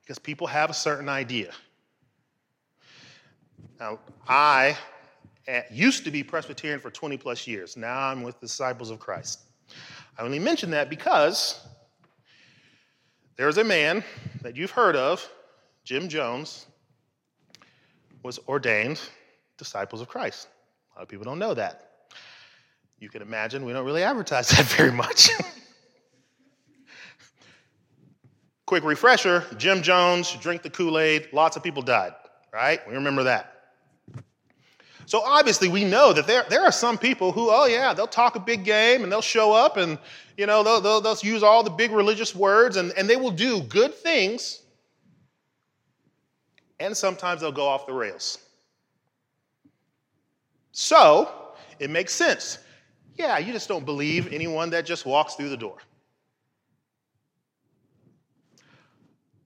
because 0.03 0.19
people 0.19 0.47
have 0.47 0.71
a 0.71 0.75
certain 0.75 1.09
idea. 1.09 1.53
Now, 3.79 3.99
I 4.27 4.77
eh, 5.47 5.63
used 5.71 6.05
to 6.05 6.11
be 6.11 6.23
Presbyterian 6.23 6.81
for 6.81 6.91
20 6.91 7.17
plus 7.17 7.47
years. 7.47 7.77
Now 7.77 8.09
I'm 8.09 8.23
with 8.23 8.41
Disciples 8.41 8.91
of 8.91 8.99
Christ. 8.99 9.41
I 10.19 10.23
only 10.23 10.39
mention 10.39 10.71
that 10.71 10.91
because 10.91 11.67
there's 13.37 13.59
a 13.59 13.65
man 13.65 14.03
that 14.43 14.57
you've 14.57 14.73
heard 14.73 14.97
of, 14.97 15.27
Jim 15.85 16.09
Jones, 16.09 16.67
was 18.23 18.39
ordained 18.49 19.01
Disciples 19.57 20.01
of 20.01 20.09
Christ. 20.09 20.49
A 20.93 20.99
lot 20.99 21.03
of 21.03 21.09
people 21.09 21.25
don't 21.25 21.39
know 21.39 21.55
that. 21.55 21.88
You 23.01 23.09
can 23.09 23.23
imagine 23.23 23.65
we 23.65 23.73
don't 23.73 23.85
really 23.85 24.03
advertise 24.03 24.49
that 24.57 24.67
very 24.67 24.93
much. 24.93 25.31
Quick 28.67 28.85
refresher 28.85 29.45
Jim 29.57 29.83
Jones, 29.83 30.33
drink 30.41 30.63
the 30.63 30.71
Kool 30.71 30.99
Aid, 30.99 31.29
lots 31.33 31.57
of 31.57 31.63
people 31.63 31.83
died, 31.83 32.13
right? 32.53 32.87
We 32.87 32.95
remember 32.95 33.23
that. 33.25 33.55
So 35.07 35.23
obviously, 35.23 35.69
we 35.69 35.85
know 35.85 36.13
that 36.13 36.27
there, 36.27 36.45
there 36.51 36.63
are 36.63 36.73
some 36.73 36.99
people 36.99 37.33
who, 37.33 37.49
oh 37.51 37.65
yeah, 37.65 37.95
they'll 37.95 38.07
talk 38.07 38.37
a 38.37 38.41
big 38.41 38.63
game 38.63 39.05
and 39.05 39.11
they'll 39.11 39.23
show 39.23 39.55
up 39.55 39.79
and, 39.79 39.99
you 40.37 40.45
know, 40.45 40.63
they'll, 40.63 40.83
they'll, 40.83 41.01
they'll 41.01 41.17
use 41.23 41.43
all 41.43 41.63
the 41.63 41.71
big 41.71 41.93
religious 41.93 42.35
words 42.35 42.77
and, 42.77 42.93
and 42.93 43.09
they 43.09 43.17
will 43.17 43.31
do 43.31 43.63
good 43.63 43.95
things. 43.95 44.61
And 46.79 46.95
sometimes 46.95 47.41
they'll 47.41 47.51
go 47.51 47.67
off 47.67 47.87
the 47.87 47.95
rails. 47.95 48.37
So 50.73 51.55
it 51.79 51.89
makes 51.89 52.13
sense. 52.13 52.59
Yeah, 53.19 53.37
you 53.39 53.53
just 53.53 53.69
don't 53.69 53.85
believe 53.85 54.33
anyone 54.33 54.71
that 54.71 54.87
just 54.87 55.05
walks 55.05 55.35
through 55.35 55.49
the 55.49 55.57
door. 55.57 55.77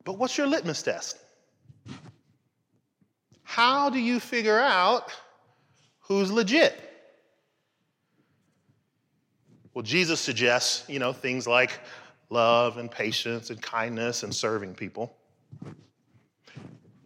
But 0.04 0.18
what's 0.18 0.36
your 0.36 0.46
litmus 0.46 0.82
test? 0.82 1.16
How 3.42 3.88
do 3.88 3.98
you 3.98 4.20
figure 4.20 4.58
out 4.58 5.10
who's 6.00 6.30
legit? 6.30 6.90
Well, 9.72 9.82
Jesus 9.82 10.20
suggests, 10.20 10.86
you 10.88 10.98
know, 10.98 11.14
things 11.14 11.46
like 11.46 11.80
love 12.28 12.76
and 12.76 12.90
patience 12.90 13.48
and 13.48 13.60
kindness 13.60 14.22
and 14.22 14.34
serving 14.34 14.74
people 14.74 15.16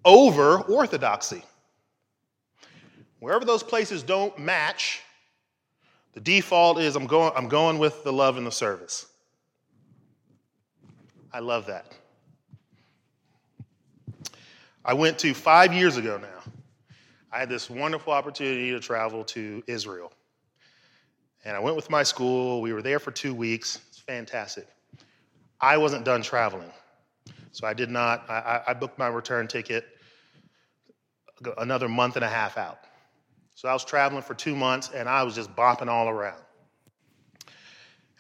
over 0.05 0.63
orthodoxy. 0.63 1.45
Wherever 3.21 3.45
those 3.45 3.63
places 3.63 4.03
don't 4.03 4.37
match, 4.39 5.01
the 6.17 6.23
default 6.23 6.79
is 6.79 6.97
I'm 6.97 7.07
going, 7.07 7.31
I'm 7.37 7.47
going 7.47 7.79
with 7.79 8.03
the 8.03 8.11
love 8.11 8.39
and 8.39 8.47
the 8.47 8.51
service. 8.51 9.05
I 11.31 11.41
love 11.41 11.67
that. 11.67 11.93
I 14.83 14.95
went 14.95 15.19
to 15.19 15.35
five 15.35 15.75
years 15.75 15.99
ago 15.99 16.17
now. 16.17 16.53
I 17.31 17.39
had 17.39 17.51
this 17.51 17.69
wonderful 17.69 18.15
opportunity 18.15 18.71
to 18.71 18.81
travel 18.81 19.25
to 19.25 19.63
Israel. 19.67 20.11
And 21.45 21.55
I 21.55 21.61
went 21.61 21.77
with 21.77 21.91
my 21.91 22.03
school. 22.03 22.63
We 22.63 22.73
were 22.73 22.81
there 22.81 22.99
for 22.99 23.11
two 23.11 23.35
weeks. 23.35 23.79
It's 23.91 23.99
fantastic. 23.99 24.67
I 25.61 25.77
wasn't 25.77 26.07
done 26.07 26.23
traveling. 26.23 26.73
So 27.53 27.67
I 27.67 27.75
did 27.75 27.91
not, 27.91 28.25
I, 28.31 28.63
I 28.69 28.73
booked 28.73 28.99
my 28.99 29.09
return 29.09 29.49
ticket 29.49 29.85
another 31.59 31.91
month 31.91 32.17
and 32.17 32.25
a 32.25 32.29
half 32.29 32.57
out. 32.57 32.86
So 33.57 33.71
I 33.71 33.73
was 33.73 33.87
traveling 33.87 34.23
for 34.23 34.35
two 34.35 34.55
months 34.55 34.91
and 34.95 35.09
I 35.09 35.23
was 35.23 35.35
just 35.35 35.57
bopping 35.57 35.89
all 35.89 36.11
around. 36.11 36.43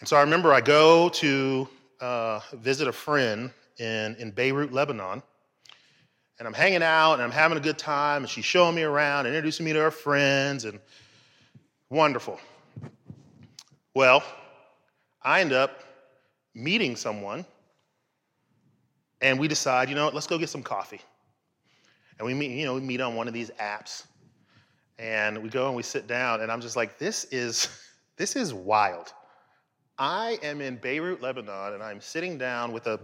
And 0.00 0.08
so 0.08 0.16
I 0.16 0.22
remember 0.22 0.50
I 0.50 0.62
go 0.62 1.10
to 1.10 1.68
uh, 2.00 2.40
visit 2.54 2.88
a 2.88 2.92
friend 2.92 3.50
in, 3.78 4.16
in 4.16 4.30
Beirut, 4.30 4.72
Lebanon. 4.72 5.22
And 6.38 6.48
I'm 6.48 6.54
hanging 6.54 6.82
out 6.82 7.14
and 7.14 7.22
I'm 7.22 7.30
having 7.30 7.58
a 7.58 7.60
good 7.60 7.78
time, 7.78 8.22
and 8.22 8.30
she's 8.30 8.46
showing 8.46 8.74
me 8.74 8.82
around, 8.82 9.26
introducing 9.26 9.64
me 9.66 9.74
to 9.74 9.80
her 9.80 9.90
friends, 9.90 10.64
and 10.64 10.80
wonderful. 11.88 12.40
Well, 13.94 14.22
I 15.22 15.42
end 15.42 15.52
up 15.52 15.82
meeting 16.54 16.96
someone, 16.96 17.46
and 19.22 19.38
we 19.38 19.48
decide, 19.48 19.88
you 19.88 19.94
know, 19.94 20.10
let's 20.12 20.26
go 20.26 20.38
get 20.38 20.50
some 20.50 20.62
coffee. 20.62 21.00
And 22.18 22.26
we 22.26 22.32
meet, 22.34 22.50
you 22.50 22.64
know, 22.64 22.74
we 22.74 22.82
meet 22.82 23.00
on 23.00 23.14
one 23.14 23.28
of 23.28 23.34
these 23.34 23.50
apps, 23.60 24.04
and 24.98 25.42
we 25.42 25.48
go 25.48 25.66
and 25.66 25.76
we 25.76 25.82
sit 25.82 26.06
down, 26.06 26.40
and 26.40 26.50
I'm 26.50 26.60
just 26.60 26.76
like, 26.76 26.98
this 26.98 27.24
is, 27.30 27.68
this 28.16 28.36
is 28.36 28.54
wild. 28.54 29.12
I 29.98 30.38
am 30.42 30.60
in 30.60 30.76
Beirut, 30.76 31.22
Lebanon, 31.22 31.74
and 31.74 31.82
I'm 31.82 32.00
sitting 32.00 32.36
down 32.38 32.72
with 32.72 32.86
a 32.86 33.00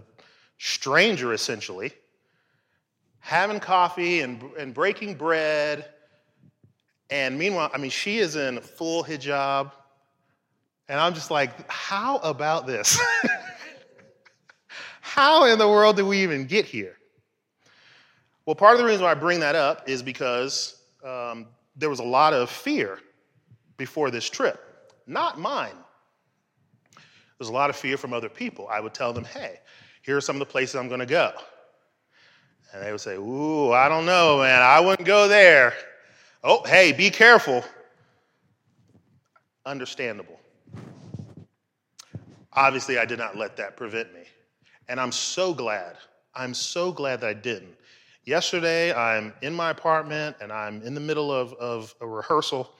stranger 0.59 1.33
essentially 1.33 1.92
having 3.22 3.61
coffee 3.61 4.20
and, 4.20 4.42
and 4.59 4.74
breaking 4.74 5.14
bread. 5.14 5.87
And 7.09 7.38
meanwhile, 7.38 7.70
I 7.72 7.78
mean, 7.78 7.90
she 7.90 8.18
is 8.18 8.35
in 8.35 8.61
full 8.61 9.05
hijab. 9.05 9.70
And 10.88 10.98
I'm 10.98 11.14
just 11.14 11.31
like, 11.31 11.70
how 11.70 12.18
about 12.18 12.66
this? 12.66 13.00
how 15.00 15.44
in 15.44 15.59
the 15.59 15.68
world 15.68 15.96
did 15.96 16.02
we 16.02 16.22
even 16.24 16.46
get 16.46 16.66
here? 16.66 16.96
Well, 18.44 18.57
part 18.57 18.72
of 18.72 18.81
the 18.81 18.85
reason 18.85 19.05
why 19.05 19.12
I 19.12 19.14
bring 19.14 19.38
that 19.40 19.55
up 19.55 19.88
is 19.88 20.02
because 20.02 20.83
um, 21.05 21.46
there 21.76 21.90
was 21.90 22.00
a 22.00 22.04
lot 22.04 22.32
of 22.32 22.50
fear 22.50 22.98
before 23.76 24.11
this 24.11 24.28
trip, 24.28 24.92
not 25.06 25.38
mine. 25.38 25.76
There's 27.38 27.48
a 27.48 27.52
lot 27.52 27.70
of 27.70 27.76
fear 27.76 27.96
from 27.96 28.12
other 28.12 28.28
people. 28.28 28.68
I 28.70 28.80
would 28.80 28.94
tell 28.94 29.12
them, 29.12 29.24
hey, 29.24 29.58
here 30.02 30.16
are 30.16 30.20
some 30.20 30.37
of 30.37 30.40
the 30.40 30.46
places 30.46 30.76
I'm 30.76 30.88
going 30.88 31.00
to 31.00 31.06
go. 31.06 31.32
And 32.72 32.82
they 32.82 32.90
would 32.90 33.00
say, 33.00 33.16
Ooh, 33.16 33.72
I 33.72 33.88
don't 33.88 34.06
know, 34.06 34.38
man. 34.38 34.62
I 34.62 34.80
wouldn't 34.80 35.06
go 35.06 35.28
there. 35.28 35.74
Oh, 36.42 36.62
hey, 36.64 36.92
be 36.92 37.11
careful. 37.11 37.64
Understandable. 39.66 40.40
Obviously, 42.52 42.98
I 42.98 43.04
did 43.04 43.18
not 43.18 43.37
let 43.37 43.56
that 43.56 43.76
prevent 43.76 44.12
me. 44.12 44.24
And 44.88 44.98
I'm 44.98 45.12
so 45.12 45.54
glad. 45.54 45.96
I'm 46.35 46.54
so 46.54 46.92
glad 46.92 47.20
that 47.20 47.28
I 47.28 47.35
didn't. 47.35 47.76
Yesterday, 48.24 48.94
I'm 48.94 49.32
in 49.42 49.52
my 49.52 49.70
apartment 49.70 50.37
and 50.40 50.52
I'm 50.52 50.80
in 50.82 50.94
the 50.94 51.00
middle 51.00 51.32
of, 51.32 51.54
of 51.54 51.92
a 52.00 52.06
rehearsal 52.06 52.70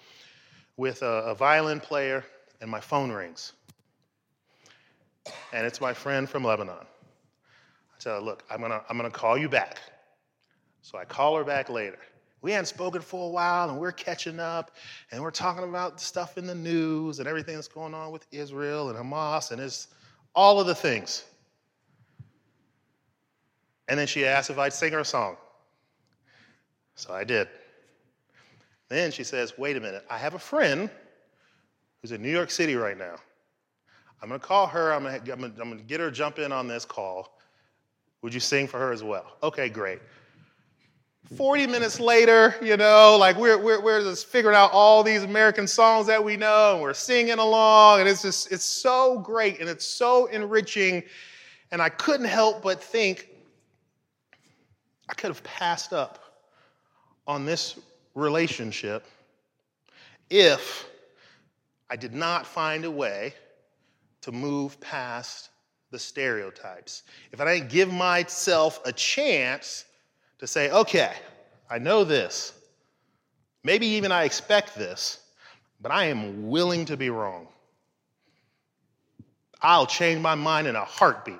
with 0.77 1.03
a, 1.03 1.07
a 1.07 1.35
violin 1.35 1.81
player, 1.81 2.25
and 2.61 2.71
my 2.71 2.81
phone 2.81 3.11
rings. 3.11 3.53
and 5.53 5.67
it's 5.67 5.81
my 5.81 5.93
friend 5.93 6.29
from 6.29 6.45
Lebanon. 6.45 6.75
I 6.75 7.99
tell 7.99 8.15
her, 8.15 8.21
look, 8.21 8.45
I'm 8.51 8.61
gonna, 8.61 8.83
I'm 8.89 8.97
gonna 8.97 9.11
call 9.11 9.37
you 9.37 9.49
back. 9.49 9.79
So 10.81 10.97
I 10.99 11.05
call 11.05 11.37
her 11.37 11.45
back 11.45 11.69
later. 11.69 11.99
We 12.41 12.53
hadn't 12.53 12.67
spoken 12.67 13.03
for 13.03 13.29
a 13.29 13.31
while, 13.31 13.71
and 13.71 13.79
we're 13.79 13.93
catching 13.93 14.41
up, 14.41 14.73
and 15.11 15.23
we're 15.23 15.31
talking 15.31 15.65
about 15.65 16.01
stuff 16.01 16.39
in 16.39 16.47
the 16.47 16.55
news 16.55 17.19
and 17.19 17.29
everything 17.29 17.55
that's 17.55 17.69
going 17.69 17.95
on 17.95 18.11
with 18.13 18.27
Israel 18.33 18.91
and 18.91 18.99
Hamas, 18.99 19.53
and 19.53 19.61
it's 19.61 19.89
all 20.35 20.61
of 20.61 20.67
the 20.67 20.75
things. 20.75 21.25
And 23.93 23.99
then 23.99 24.07
she 24.07 24.25
asked 24.25 24.49
if 24.49 24.57
I'd 24.57 24.73
sing 24.73 24.91
her 24.95 25.01
a 25.01 25.05
song. 25.05 25.37
So 26.95 27.13
I 27.13 27.25
did. 27.25 27.47
Then 28.89 29.11
she 29.11 29.23
says, 29.23 29.59
Wait 29.59 29.77
a 29.77 29.81
minute, 29.81 30.03
I 30.09 30.17
have 30.17 30.33
a 30.33 30.39
friend 30.39 30.89
who's 32.01 32.11
in 32.11 32.23
New 32.23 32.31
York 32.31 32.51
City 32.51 32.75
right 32.75 32.97
now. 32.97 33.17
I'm 34.23 34.31
gonna 34.31 34.39
call 34.39 34.67
her, 34.67 34.95
I'm 34.95 35.05
I'm 35.05 35.53
gonna 35.59 35.77
get 35.83 36.01
her 36.01 36.07
to 36.07 36.17
jump 36.17 36.39
in 36.39 36.53
on 36.53 36.69
this 36.69 36.87
call. 36.87 37.39
Would 38.23 38.33
you 38.33 38.41
sing 38.41 38.67
for 38.67 38.79
her 38.79 38.93
as 38.93 39.03
well? 39.03 39.37
Okay, 39.43 39.69
great. 39.69 40.01
40 41.37 41.67
minutes 41.67 42.01
later, 42.01 42.55
you 42.63 42.79
know, 42.79 43.19
like 43.21 43.37
we're, 43.37 43.59
we're, 43.59 43.83
we're 43.83 44.01
just 44.01 44.27
figuring 44.27 44.57
out 44.57 44.73
all 44.73 45.03
these 45.03 45.23
American 45.23 45.67
songs 45.67 46.07
that 46.07 46.25
we 46.25 46.39
know 46.39 46.73
and 46.73 46.83
we're 46.83 46.95
singing 46.95 47.39
along, 47.39 48.01
and 48.01 48.09
it's 48.09 48.23
just, 48.23 48.51
it's 48.51 48.65
so 48.65 49.19
great 49.19 49.61
and 49.61 49.69
it's 49.69 49.87
so 49.87 50.29
enriching. 50.29 51.03
And 51.71 51.83
I 51.83 51.91
couldn't 51.91 52.27
help 52.27 52.63
but 52.63 52.83
think 52.83 53.29
I 55.13 55.15
could 55.15 55.29
have 55.29 55.45
passed 55.45 55.93
up 55.93 56.19
on 57.27 57.45
this 57.45 57.79
relationship 58.15 59.05
if 60.31 60.89
I 61.91 61.97
did 61.97 62.15
not 62.15 62.47
find 62.47 62.87
a 62.87 62.91
way 62.91 63.35
to 64.23 64.33
move 64.33 64.81
past 64.81 65.51
the 65.91 65.99
stereotypes. 65.99 67.03
If 67.31 67.43
I 67.43 67.59
didn't 67.59 67.69
give 67.69 67.93
myself 67.93 68.81
a 68.87 68.93
chance 68.93 69.85
to 70.39 70.47
say, 70.47 70.71
okay, 70.71 71.13
I 71.69 71.79
know 71.79 72.05
this. 72.05 72.55
Maybe 73.65 73.87
even 73.89 74.13
I 74.13 74.25
expect 74.25 74.75
this, 74.75 75.21
but 75.83 75.93
I 75.93 76.07
am 76.07 76.49
willing 76.49 76.87
to 76.87 76.97
be 76.97 77.11
wrong. 77.11 77.49
I'll 79.61 79.87
change 79.87 80.23
my 80.23 80.37
mind 80.37 80.69
in 80.69 80.75
a 80.75 80.87
heartbeat. 80.87 81.39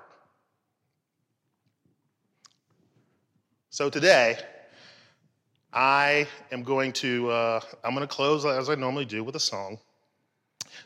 So 3.73 3.89
today, 3.89 4.37
I 5.73 6.29
am 6.51 6.63
going 6.63 6.93
to, 6.93 7.31
uh, 7.31 7.61
I'm 7.83 7.95
going 7.95 8.07
to 8.07 8.15
close 8.15 8.45
as 8.45 8.69
I 8.69 8.75
normally 8.75 9.07
do 9.07 9.25
with 9.25 9.35
a 9.35 9.41
song. 9.41 9.79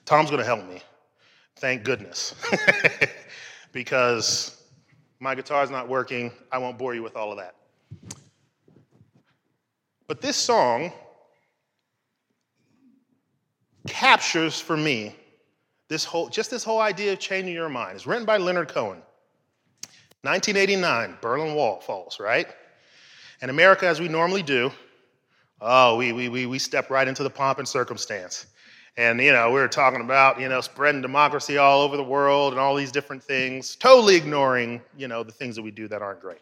Tom's 0.05 0.31
going 0.31 0.39
to 0.39 0.47
help 0.47 0.65
me. 0.69 0.81
Thank 1.57 1.83
goodness. 1.83 2.37
because 3.73 4.63
my 5.19 5.35
guitar's 5.35 5.69
not 5.69 5.89
working. 5.89 6.31
I 6.53 6.59
won't 6.59 6.79
bore 6.79 6.95
you 6.95 7.03
with 7.03 7.17
all 7.17 7.33
of 7.33 7.39
that. 7.39 7.57
But 10.07 10.21
this 10.21 10.37
song 10.37 10.93
captures 13.89 14.61
for 14.61 14.77
me 14.77 15.17
this 15.89 16.05
whole, 16.05 16.29
just 16.29 16.53
this 16.53 16.63
whole 16.63 16.81
idea 16.81 17.15
of 17.15 17.19
changing 17.19 17.53
your 17.53 17.69
mind. 17.69 17.97
It's 17.97 18.07
written 18.07 18.25
by 18.25 18.37
Leonard 18.37 18.69
Cohen. 18.69 19.03
1989, 20.23 21.19
Berlin 21.21 21.57
Wall 21.57 21.81
falls, 21.81 22.21
right? 22.21 22.47
And 23.43 23.51
America, 23.51 23.87
as 23.87 24.01
we 24.01 24.09
normally 24.09 24.43
do, 24.43 24.73
oh, 25.61 25.97
we, 25.97 26.13
we, 26.13 26.29
we, 26.29 26.47
we 26.47 26.59
step 26.59 26.91
right 26.91 27.07
into 27.07 27.23
the 27.23 27.31
pomp 27.31 27.59
and 27.59 27.69
circumstance. 27.69 28.47
And, 28.97 29.21
you 29.21 29.31
know, 29.31 29.49
we 29.49 29.61
were 29.61 29.69
talking 29.69 30.01
about, 30.01 30.41
you 30.41 30.49
know, 30.49 30.63
spreading 30.63 31.03
democracy 31.03 31.59
all 31.59 31.83
over 31.83 31.99
the 31.99 32.03
world 32.03 32.55
and 32.55 32.61
all 32.61 32.75
these 32.75 32.91
different 32.91 33.23
things, 33.23 33.77
totally 33.77 34.17
ignoring, 34.17 34.81
you 34.97 35.07
know, 35.07 35.23
the 35.23 35.33
things 35.33 35.55
that 35.57 35.63
we 35.63 35.71
do 35.71 35.87
that 35.89 36.01
aren't 36.01 36.21
great. 36.21 36.41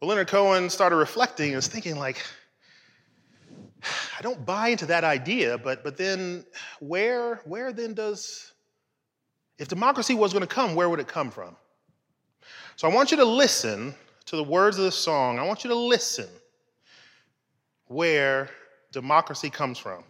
Well, 0.00 0.08
Leonard 0.08 0.26
Cohen 0.26 0.68
started 0.68 0.96
reflecting 0.96 1.48
and 1.48 1.56
was 1.56 1.68
thinking, 1.68 1.96
like, 1.96 2.20
I 4.18 4.22
don't 4.22 4.44
buy 4.44 4.68
into 4.68 4.86
that 4.86 5.04
idea, 5.04 5.56
but, 5.56 5.84
but 5.84 5.96
then 5.96 6.44
where, 6.80 7.36
where 7.44 7.72
then 7.72 7.94
does, 7.94 8.52
if 9.58 9.68
democracy 9.68 10.14
was 10.14 10.32
going 10.32 10.42
to 10.42 10.52
come, 10.52 10.74
where 10.74 10.88
would 10.88 11.00
it 11.00 11.06
come 11.06 11.30
from? 11.30 11.54
So 12.74 12.88
I 12.90 12.94
want 12.94 13.12
you 13.12 13.18
to 13.18 13.24
listen 13.24 13.94
to 14.26 14.36
the 14.36 14.44
words 14.44 14.78
of 14.78 14.84
the 14.84 14.92
song. 14.92 15.38
I 15.38 15.42
want 15.42 15.64
you 15.64 15.70
to 15.70 15.76
listen 15.76 16.28
where 17.86 18.48
democracy 18.92 19.50
comes 19.50 19.78
from. 19.78 20.04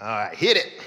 All 0.00 0.06
right, 0.06 0.34
hit 0.34 0.56
it. 0.56 0.82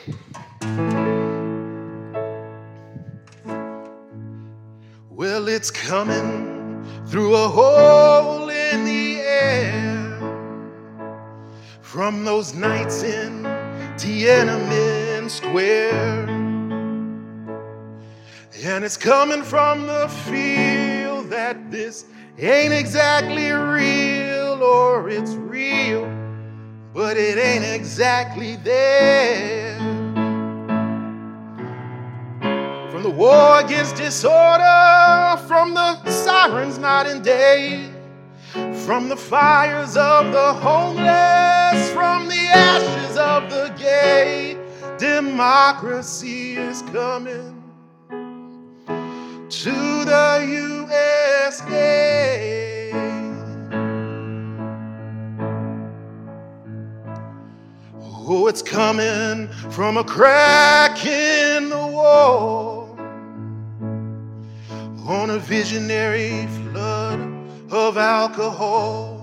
Well, 5.09 5.49
it's 5.49 5.71
coming 5.71 6.85
through 7.07 7.35
a 7.35 7.47
hole 7.47 8.47
in 8.49 8.85
the 8.85 9.19
air 9.19 10.17
from 11.81 12.23
those 12.23 12.53
nights 12.53 13.03
in 13.03 13.43
Tiananmen 13.97 15.29
Square. 15.29 16.29
And 18.63 18.85
it's 18.85 18.97
coming 18.97 19.43
from 19.43 19.87
the 19.87 20.07
feel 20.07 21.08
that 21.29 21.71
this 21.71 22.05
ain't 22.37 22.73
exactly 22.73 23.51
real, 23.51 24.63
or 24.63 25.09
it's 25.09 25.33
real, 25.33 26.05
but 26.93 27.17
it 27.17 27.37
ain't 27.37 27.63
exactly 27.63 28.55
there. 28.57 29.77
From 32.91 33.03
the 33.03 33.09
war 33.09 33.59
against 33.59 33.95
disorder, 33.95 35.39
from 35.47 35.73
the 35.73 36.03
sirens 36.09 36.77
night 36.77 37.07
and 37.07 37.23
day, 37.23 37.89
from 38.85 39.07
the 39.09 39.15
fires 39.15 39.95
of 39.95 40.31
the 40.31 40.53
homeless, 40.53 41.91
from 41.91 42.27
the 42.27 42.35
ashes 42.35 43.17
of 43.17 43.49
the 43.49 43.73
gay, 43.77 44.57
democracy 44.97 46.57
is 46.57 46.81
coming 46.91 47.55
to 49.49 50.05
the 50.05 50.45
USA. 51.49 52.91
Oh, 58.31 58.45
it's 58.47 58.61
coming 58.61 59.47
from 59.71 59.97
a 59.97 60.03
crack 60.03 61.03
in 61.05 61.69
the 61.69 61.87
wall 61.87 62.95
on 65.07 65.31
a 65.31 65.39
visionary 65.39 66.45
flood 66.47 67.19
of 67.71 67.97
alcohol. 67.97 69.15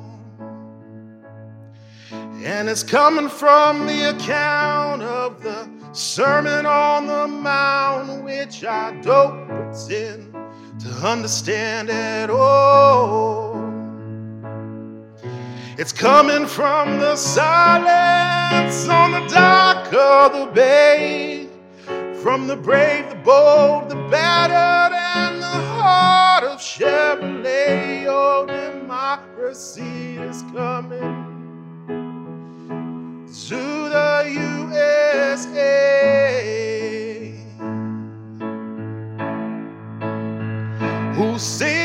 And 2.11 2.69
it's 2.69 2.83
coming 2.83 3.29
from 3.29 3.87
the 3.87 4.11
account 4.11 5.03
of 5.03 5.43
the 5.45 5.69
Sermon 5.93 6.67
on 6.67 7.07
the 7.07 7.29
Mount, 7.29 8.25
which 8.25 8.65
I 8.65 9.01
don't 9.01 9.47
pretend 9.47 10.36
to 10.87 11.07
understand 11.07 11.91
at 11.91 12.31
all. 12.31 13.57
It's 15.79 15.93
coming 15.93 16.47
from 16.47 16.99
the 16.99 17.17
silence 17.17 18.89
on 18.89 19.13
the 19.13 19.27
dock 19.27 19.93
of 19.93 20.33
the 20.33 20.47
bay, 20.55 21.49
from 22.23 22.47
the 22.47 22.57
brave, 22.57 23.11
the 23.11 23.17
bold, 23.17 23.91
the 23.91 23.97
battered, 24.11 24.97
and 24.97 25.43
the 25.43 25.47
heart 25.47 26.45
of 26.45 26.59
Chevrolet. 26.61 28.07
Oh, 28.09 28.47
democracy 28.47 30.17
is 30.17 30.43
coming 30.55 31.27
to 33.49 33.57
the 33.57 34.25
USA. 34.33 35.96
Who 41.37 41.76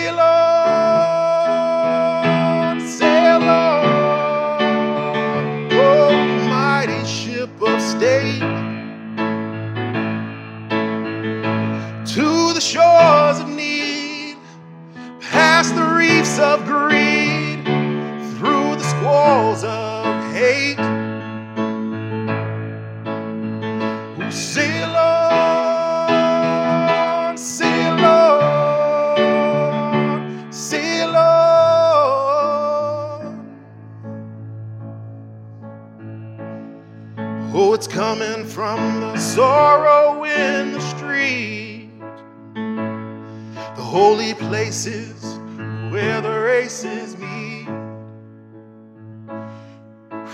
sorrow 39.35 40.25
in 40.25 40.73
the 40.73 40.81
street. 40.81 41.89
The 42.53 43.81
holy 43.81 44.33
places 44.33 45.39
where 45.89 46.19
the 46.19 46.37
races 46.37 47.17
meet. 47.17 47.67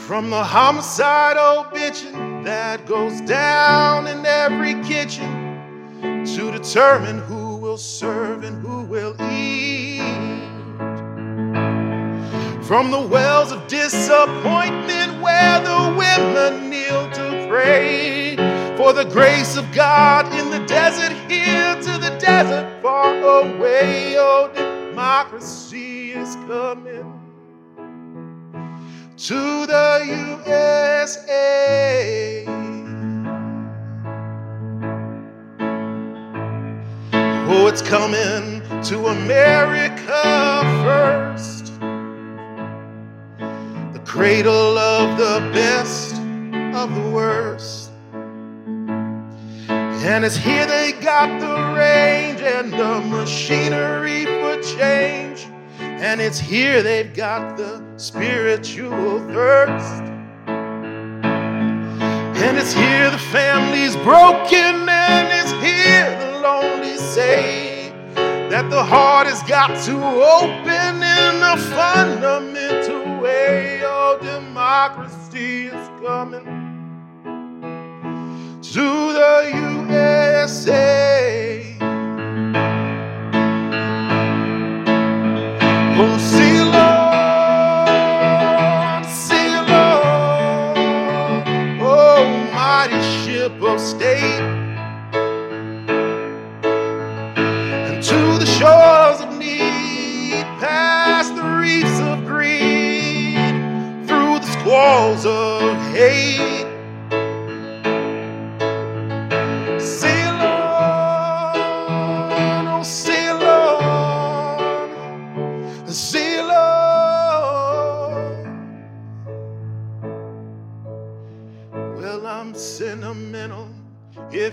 From 0.07 0.31
the 0.31 0.43
homicidal 0.43 1.65
bitching 1.65 2.43
that 2.45 2.87
goes 2.87 3.21
down 3.21 4.07
in 4.07 4.25
every 4.25 4.73
kitchen 4.83 5.31
to 6.01 6.51
determine 6.51 7.19
who 7.19 7.57
will 7.57 7.77
serve 7.77 8.43
and 8.43 8.59
who 8.65 8.81
will 8.81 9.15
eat. 9.31 10.01
From 12.65 12.89
the 12.89 13.07
wells 13.07 13.51
of 13.51 13.67
disappointment 13.67 15.21
where 15.21 15.59
the 15.59 15.95
women 15.95 16.71
kneel 16.71 17.11
to 17.11 17.47
pray 17.47 18.26
for 18.77 18.93
the 18.93 19.05
grace 19.05 19.57
of 19.57 19.69
God 19.71 20.31
in 20.35 20.51
the 20.51 20.63
desert 20.67 21.11
here 21.27 21.73
to 21.81 21.97
the 21.97 22.15
desert 22.19 22.79
far 22.83 23.11
away. 23.41 24.15
Oh, 24.19 24.51
democracy 24.53 26.11
is 26.11 26.35
coming 26.45 27.19
to 29.17 29.65
the 29.65 30.03
USA. 30.45 32.45
Oh, 37.49 37.65
it's 37.65 37.81
coming 37.81 38.61
to 38.83 39.07
America 39.07 40.61
first. 40.83 41.73
The 43.93 44.01
cradle 44.05 44.77
of 44.77 45.17
the 45.17 45.39
best 45.51 46.13
of 46.75 46.93
the 46.93 47.09
worst. 47.09 47.86
And 49.99 50.23
it's 50.23 50.37
here 50.37 50.65
they 50.67 50.91
got 50.93 51.39
the 51.39 51.73
range 51.75 52.39
and 52.41 52.71
the 52.71 53.01
machinery 53.01 54.25
for 54.25 54.61
change. 54.61 55.47
And 55.79 56.21
it's 56.21 56.37
here 56.39 56.83
they've 56.83 57.13
got 57.13 57.57
the 57.57 57.83
spiritual 57.97 59.19
thirst. 59.27 60.03
And 62.39 62.57
it's 62.57 62.73
here 62.73 63.09
the 63.09 63.17
family's 63.17 63.95
broken, 63.97 64.87
and 64.87 65.27
it's 65.33 65.51
here 65.63 66.19
the 66.19 66.39
lonely 66.39 66.97
say 66.97 67.91
that 68.49 68.69
the 68.69 68.83
heart 68.83 69.25
has 69.27 69.41
got 69.43 69.75
to 69.85 69.95
open 69.95 71.01
in 71.01 71.41
a 71.41 71.57
fundamental 71.75 73.19
way. 73.19 73.81
Oh, 73.83 74.19
democracy 74.21 75.65
is 75.65 75.89
coming 76.05 76.66
to 78.73 78.81
the 79.13 79.51
USA. 79.91 81.75
Oh, 85.99 86.17
oh, 91.81 92.27
mighty 92.53 93.01
ship 93.23 93.61
of 93.61 93.79
state, 93.79 94.41
to 98.01 98.37
the 98.37 98.45
shores 98.45 99.21
of 99.21 99.37
need, 99.37 100.43
past 100.59 101.35
the 101.35 101.43
reefs 101.43 101.99
of 102.01 102.25
greed, 102.25 103.55
through 104.07 104.39
the 104.39 104.47
squalls 104.59 105.25
of 105.25 105.56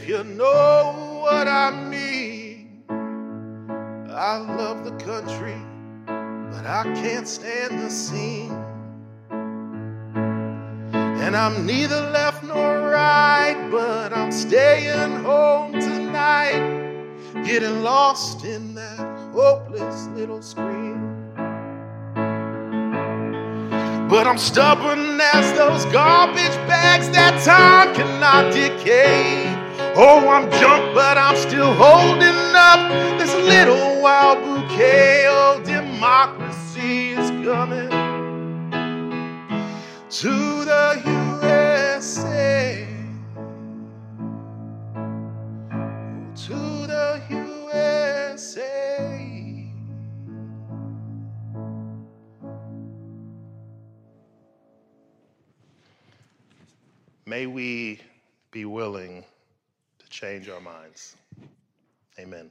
you 0.06 0.22
know 0.22 1.20
what 1.22 1.48
I 1.48 1.70
mean. 1.70 2.84
I 4.10 4.36
love 4.36 4.84
the 4.84 4.92
country, 5.02 5.56
but 6.06 6.66
I 6.66 6.82
can't 6.94 7.26
stand 7.26 7.80
the 7.80 7.90
scene. 7.90 8.52
And 11.24 11.34
I'm 11.34 11.64
neither 11.64 12.00
left 12.10 12.44
nor 12.44 12.90
right, 12.90 13.56
but 13.70 14.12
I'm 14.12 14.30
staying 14.30 15.24
home 15.24 15.72
tonight, 15.72 16.60
getting 17.44 17.82
lost 17.82 18.44
in 18.44 18.74
that 18.74 18.98
hopeless 19.32 20.06
little 20.08 20.42
screen. 20.42 21.14
But 24.08 24.26
I'm 24.26 24.38
stubborn 24.38 25.18
as 25.18 25.56
those 25.56 25.86
garbage 25.86 26.56
bags 26.68 27.08
that 27.10 27.42
time 27.42 27.94
cannot 27.94 28.52
decay. 28.52 29.53
Oh, 29.96 30.28
I'm 30.28 30.50
junk, 30.50 30.92
but 30.92 31.16
I'm 31.16 31.36
still 31.36 31.72
holding 31.72 32.34
up 32.56 32.90
this 33.16 33.32
little 33.32 34.02
wild 34.02 34.42
bouquet. 34.42 35.26
Oh, 35.28 35.62
democracy 35.64 37.10
is 37.10 37.30
coming 37.46 37.90
to 40.10 40.64
the 40.64 41.00
USA. 41.06 42.88
To 46.34 46.86
the 46.88 47.22
USA. 47.30 48.64
May 57.26 57.46
we 57.46 58.00
be 58.50 58.64
willing 58.64 59.24
change 60.14 60.48
our 60.48 60.60
minds. 60.60 61.16
Amen. 62.20 62.50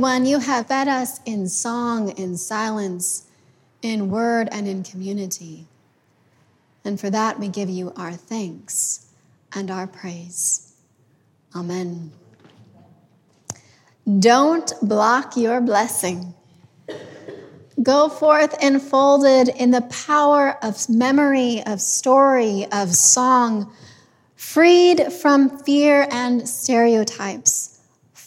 one, 0.00 0.26
you 0.26 0.38
have 0.38 0.68
fed 0.68 0.88
us 0.88 1.20
in 1.24 1.48
song, 1.48 2.10
in 2.10 2.36
silence, 2.36 3.26
in 3.82 4.10
word, 4.10 4.48
and 4.52 4.66
in 4.66 4.82
community. 4.82 5.66
And 6.84 6.98
for 6.98 7.10
that, 7.10 7.38
we 7.38 7.48
give 7.48 7.68
you 7.68 7.92
our 7.96 8.12
thanks 8.12 9.06
and 9.54 9.70
our 9.70 9.86
praise. 9.86 10.74
Amen. 11.54 12.12
Don't 14.18 14.72
block 14.82 15.36
your 15.36 15.60
blessing. 15.60 16.34
Go 17.82 18.08
forth 18.08 18.62
enfolded 18.62 19.48
in 19.48 19.70
the 19.70 19.82
power 19.82 20.58
of 20.62 20.88
memory, 20.88 21.62
of 21.66 21.80
story, 21.80 22.66
of 22.72 22.94
song, 22.94 23.72
freed 24.36 25.12
from 25.12 25.58
fear 25.64 26.06
and 26.10 26.48
stereotypes 26.48 27.69